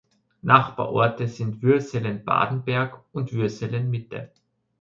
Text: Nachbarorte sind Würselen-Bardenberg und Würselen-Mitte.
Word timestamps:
Nachbarorte 0.41 1.27
sind 1.27 1.61
Würselen-Bardenberg 1.61 3.03
und 3.11 3.33
Würselen-Mitte. 3.33 4.31